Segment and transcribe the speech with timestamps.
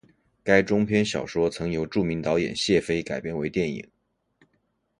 [0.43, 3.87] 该中篇小说曾由著名导演谢飞改编为电影。